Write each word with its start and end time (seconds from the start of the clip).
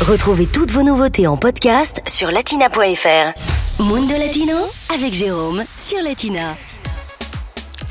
Retrouvez 0.00 0.46
toutes 0.46 0.70
vos 0.70 0.82
nouveautés 0.82 1.26
en 1.26 1.36
podcast 1.36 2.00
sur 2.08 2.30
latina.fr. 2.30 3.82
Mundo 3.82 4.14
Latino 4.18 4.56
avec 4.94 5.12
Jérôme 5.12 5.64
sur 5.76 6.00
Latina. 6.02 6.56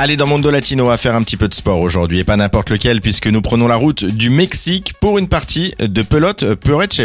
Allez 0.02 0.16
dans 0.16 0.28
Mondo 0.28 0.50
Latino 0.50 0.90
à 0.90 0.96
faire 0.96 1.14
un 1.14 1.22
petit 1.24 1.36
peu 1.36 1.50
de 1.50 1.54
sport 1.54 1.82
aujourd'hui 1.82 2.20
et 2.20 2.24
pas 2.24 2.38
n'importe 2.38 2.70
lequel 2.70 3.02
puisque 3.02 3.28
nous 3.28 3.42
prenons 3.42 3.68
la 3.68 3.76
route 3.76 4.06
du 4.06 4.30
Mexique 4.30 4.94
pour 5.02 5.18
une 5.18 5.28
partie 5.28 5.74
de 5.78 6.02
pelote 6.04 6.46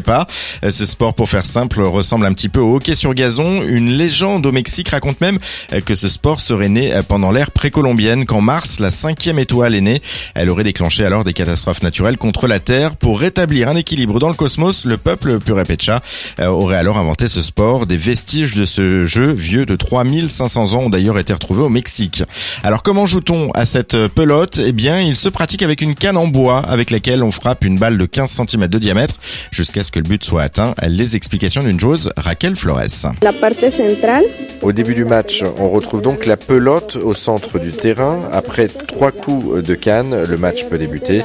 pas. 0.04 0.28
Ce 0.62 0.86
sport 0.86 1.12
pour 1.12 1.28
faire 1.28 1.44
simple 1.44 1.80
ressemble 1.80 2.24
un 2.24 2.32
petit 2.32 2.48
peu 2.48 2.60
au 2.60 2.76
hockey 2.76 2.94
sur 2.94 3.12
gazon. 3.14 3.64
Une 3.64 3.90
légende 3.90 4.46
au 4.46 4.52
Mexique 4.52 4.90
raconte 4.90 5.20
même 5.20 5.40
que 5.84 5.96
ce 5.96 6.08
sport 6.08 6.38
serait 6.38 6.68
né 6.68 6.92
pendant 7.08 7.32
l'ère 7.32 7.50
précolombienne 7.50 8.26
qu'en 8.26 8.40
mars 8.40 8.78
la 8.78 8.92
cinquième 8.92 9.40
étoile 9.40 9.74
est 9.74 9.80
née. 9.80 10.00
Elle 10.36 10.48
aurait 10.48 10.62
déclenché 10.62 11.04
alors 11.04 11.24
des 11.24 11.32
catastrophes 11.32 11.82
naturelles 11.82 12.16
contre 12.16 12.46
la 12.46 12.60
Terre. 12.60 12.94
Pour 12.94 13.18
rétablir 13.18 13.68
un 13.68 13.74
équilibre 13.74 14.20
dans 14.20 14.28
le 14.28 14.34
cosmos, 14.34 14.84
le 14.84 14.98
peuple 14.98 15.40
Purepecha 15.40 16.00
aurait 16.38 16.76
alors 16.76 16.98
inventé 16.98 17.26
ce 17.26 17.42
sport. 17.42 17.86
Des 17.86 17.96
vestiges 17.96 18.54
de 18.54 18.64
ce 18.64 19.04
jeu 19.04 19.32
vieux 19.32 19.66
de 19.66 19.74
3500 19.74 20.74
ans 20.74 20.82
ont 20.84 20.90
d'ailleurs 20.90 21.18
été 21.18 21.32
retrouvés 21.32 21.62
au 21.62 21.68
Mexique. 21.68 22.22
Alors 22.62 22.83
comment 22.84 23.06
joue-t-on 23.06 23.50
à 23.52 23.64
cette 23.64 23.96
pelote? 24.08 24.60
Eh 24.64 24.72
bien, 24.72 25.00
il 25.00 25.16
se 25.16 25.30
pratique 25.30 25.62
avec 25.62 25.80
une 25.80 25.94
canne 25.94 26.18
en 26.18 26.26
bois 26.26 26.58
avec 26.58 26.90
laquelle 26.90 27.22
on 27.22 27.32
frappe 27.32 27.64
une 27.64 27.78
balle 27.78 27.96
de 27.96 28.04
15 28.04 28.42
cm 28.46 28.68
de 28.68 28.78
diamètre 28.78 29.14
jusqu'à 29.50 29.82
ce 29.82 29.90
que 29.90 29.98
le 29.98 30.04
but 30.04 30.22
soit 30.22 30.42
atteint. 30.42 30.74
Les 30.86 31.16
explications 31.16 31.62
d'une 31.62 31.80
joueuse, 31.80 32.12
Raquel 32.16 32.54
Flores. 32.54 33.14
La 33.22 33.32
partie 33.32 33.70
centrale. 33.70 34.24
Au 34.60 34.72
début 34.72 34.94
du 34.94 35.06
match, 35.06 35.42
on 35.58 35.70
retrouve 35.70 36.02
donc 36.02 36.26
la 36.26 36.36
pelote 36.36 36.96
au 36.96 37.14
centre 37.14 37.58
du 37.58 37.70
terrain. 37.70 38.20
Après 38.30 38.68
trois 38.68 39.12
coups 39.12 39.64
de 39.64 39.74
canne, 39.74 40.22
le 40.22 40.36
match 40.36 40.64
peut 40.66 40.78
débuter. 40.78 41.22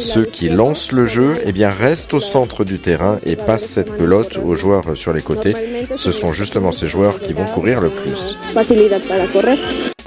Ceux 0.00 0.24
qui 0.24 0.48
lancent 0.48 0.90
le 0.90 1.06
jeu, 1.06 1.34
eh 1.46 1.52
bien, 1.52 1.70
restent 1.70 2.14
au 2.14 2.20
centre 2.20 2.64
du 2.64 2.80
terrain 2.80 3.18
et 3.24 3.36
passent 3.36 3.66
cette 3.66 3.96
pelote 3.96 4.38
aux 4.44 4.56
joueurs 4.56 4.96
sur 4.96 5.12
les 5.12 5.22
côtés. 5.22 5.54
Ce 5.94 6.10
sont 6.10 6.32
justement 6.32 6.72
ces 6.72 6.88
joueurs 6.88 7.20
qui 7.20 7.32
vont 7.32 7.44
courir 7.44 7.80
le 7.80 7.90
plus. 7.90 8.36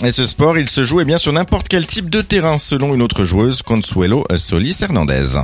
Et 0.01 0.13
ce 0.13 0.25
sport, 0.25 0.57
il 0.57 0.69
se 0.69 0.81
joue 0.81 1.01
eh 1.01 1.05
bien 1.05 1.17
sur 1.17 1.33
n'importe 1.33 1.67
quel 1.67 1.85
type 1.85 2.09
de 2.09 2.21
terrain, 2.21 2.57
selon 2.57 2.93
une 2.93 3.01
autre 3.01 3.25
joueuse, 3.25 3.61
Consuelo 3.61 4.23
Solis 4.37 4.77
Hernandez. 4.81 5.39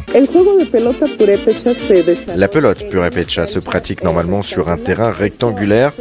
La 2.38 2.48
pelote 2.48 2.90
purépecha 2.90 3.46
se 3.48 3.60
pratique 3.60 4.02
normalement 4.04 4.44
sur 4.44 4.70
un 4.70 4.78
terrain 4.78 5.12
rectangulaire. 5.12 5.92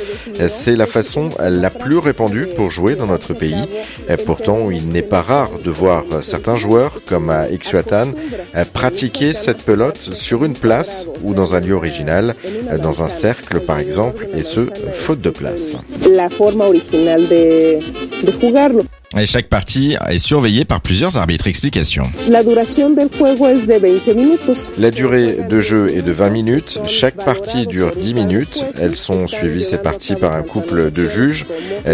C'est 0.48 0.76
la 0.76 0.86
façon 0.86 1.30
la 1.40 1.70
plus 1.70 1.98
répandue 1.98 2.46
pour 2.56 2.70
jouer 2.70 2.94
dans 2.94 3.06
notre 3.06 3.34
pays. 3.34 3.64
Pourtant, 4.24 4.70
il 4.70 4.92
n'est 4.92 5.02
pas 5.02 5.22
rare 5.22 5.50
de 5.64 5.70
voir 5.72 6.04
certains 6.22 6.56
joueurs, 6.56 6.92
comme 7.08 7.30
à 7.30 7.48
Ixuatan, 7.48 8.12
pratiquer 8.72 9.32
cette 9.32 9.62
pelote 9.62 9.98
sur 9.98 10.44
une 10.44 10.54
place 10.54 11.08
ou 11.22 11.34
dans 11.34 11.56
un 11.56 11.60
lieu 11.60 11.74
original, 11.74 12.36
dans 12.80 13.02
un 13.02 13.08
cercle 13.08 13.58
par 13.58 13.80
exemple, 13.80 14.28
et 14.36 14.44
ce, 14.44 14.60
faute 14.92 15.22
de 15.22 15.30
place. 15.30 15.74
La 16.08 16.28
forma 16.28 16.66
originale 16.66 17.26
de, 17.26 17.80
de 18.24 18.32
jugarlo. 18.32 18.84
Et 19.16 19.26
chaque 19.26 19.48
partie 19.48 19.96
est 20.08 20.18
surveillée 20.18 20.64
par 20.64 20.80
plusieurs 20.80 21.16
arbitres. 21.16 21.46
Explication. 21.46 22.04
La 22.28 22.42
duration 22.42 22.90
del 22.90 23.08
juego 23.16 23.46
es 23.48 23.66
de 23.66 23.78
20 23.78 24.14
minutos. 24.14 24.70
La 24.78 24.90
durée 24.90 25.38
de 25.48 25.60
jeu 25.60 25.88
est 25.96 26.02
de 26.02 26.10
20 26.10 26.30
minutes. 26.30 26.80
Chaque 26.88 27.16
partie 27.24 27.66
dure 27.66 27.92
10 27.94 28.14
minutes. 28.14 28.64
Elles 28.80 28.96
sont 28.96 29.28
suivies 29.28 29.64
ces 29.64 29.78
parties 29.78 30.16
par 30.16 30.32
un 30.32 30.42
couple 30.42 30.90
de 30.90 31.08
juges. 31.08 31.46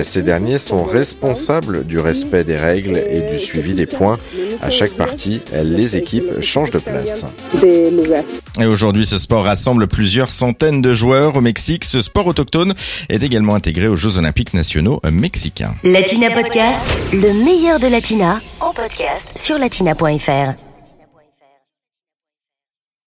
Ces 0.03 0.23
derniers 0.23 0.59
sont 0.59 0.85
responsables 0.85 1.85
du 1.85 1.99
respect 1.99 2.45
des 2.45 2.57
règles 2.57 2.97
et 2.97 3.33
du 3.33 3.39
suivi 3.39 3.75
des 3.75 3.87
points. 3.87 4.19
À 4.63 4.71
chaque 4.71 4.93
partie, 4.93 5.41
les 5.63 5.97
équipes 5.97 6.43
changent 6.43 6.71
de 6.71 6.79
place. 6.79 7.25
Et 8.61 8.67
aujourd'hui, 8.67 9.07
ce 9.07 9.19
sport 9.19 9.45
rassemble 9.45 9.87
plusieurs 9.87 10.31
centaines 10.31 10.83
de 10.83 10.93
joueurs 10.93 11.37
au 11.37 11.41
Mexique. 11.41 11.85
Ce 11.85 12.01
sport 12.01 12.27
autochtone 12.27 12.75
est 13.09 13.23
également 13.23 13.55
intégré 13.55 13.89
aux 13.89 13.97
Jeux 13.97 14.19
Olympiques 14.19 14.55
nationaux 14.55 15.01
mexicains. 15.11 15.75
Latina 15.85 16.31
Podcast, 16.31 16.89
le 17.13 17.33
meilleur 17.33 17.81
de 17.81 17.89
Latina, 17.89 18.41
en 18.61 18.73
podcast 18.73 19.37
sur 19.37 19.59
latina.fr. 19.59 20.70